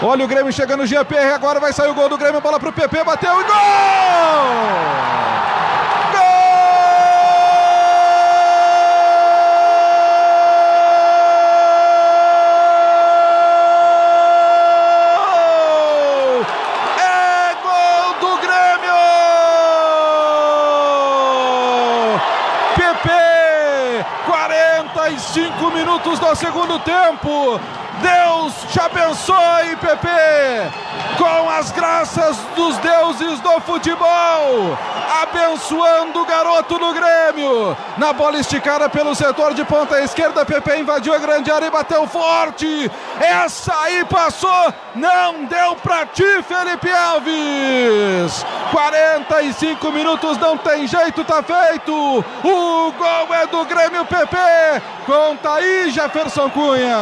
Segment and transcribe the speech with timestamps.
[0.00, 2.72] Olha o Grêmio chegando no GPR, agora vai sair o gol do Grêmio, bola pro
[2.72, 3.54] PP, bateu e gol!
[22.76, 27.60] PP, 45 minutos do segundo tempo.
[28.78, 30.08] Te abençoe, PP,
[31.18, 34.78] com as graças dos deuses do futebol,
[35.20, 37.76] abençoando o garoto do Grêmio.
[37.96, 42.06] Na bola esticada pelo setor de ponta esquerda, PP invadiu a grande área e bateu
[42.06, 42.88] forte.
[43.18, 48.46] Essa aí passou, não deu pra ti, Felipe Alves.
[48.70, 51.92] 45 minutos, não tem jeito, tá feito.
[51.92, 54.36] O gol é do Grêmio PP.
[55.06, 56.98] Conta aí, Jefferson Cunha.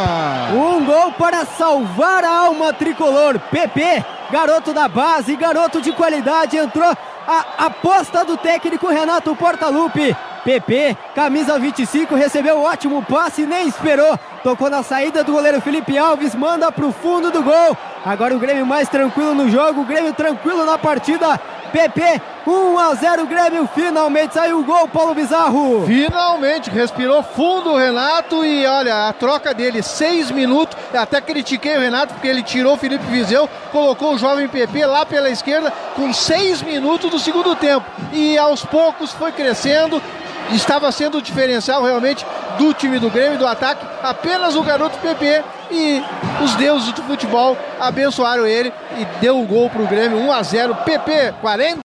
[0.54, 3.38] Um gol para salvar a alma tricolor.
[3.38, 10.16] PP, garoto da base, garoto de qualidade, entrou a aposta do técnico Renato Portaluppi.
[10.44, 14.16] PP, camisa 25, recebeu um ótimo passe, nem esperou.
[14.44, 17.76] Tocou na saída do goleiro Felipe Alves, manda para o fundo do gol.
[18.04, 21.40] Agora o Grêmio mais tranquilo no jogo, o Grêmio tranquilo na partida.
[21.66, 25.84] PP, 1 a 0 Grêmio, finalmente saiu o gol, Paulo Bizarro.
[25.86, 31.80] Finalmente, respirou fundo o Renato e olha, a troca dele, seis minutos, até critiquei o
[31.80, 36.12] Renato porque ele tirou o Felipe Vizeu, colocou o jovem PP lá pela esquerda com
[36.12, 40.02] seis minutos do segundo tempo e aos poucos foi crescendo,
[40.52, 42.24] estava sendo o diferencial realmente
[42.58, 46.02] do time do Grêmio, do ataque, apenas o garoto PP e
[46.42, 50.42] os deuses do futebol abençoaram ele e deu o gol para o Grêmio, 1 a
[50.42, 51.85] 0 PP, 40